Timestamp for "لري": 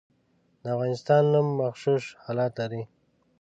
2.59-2.83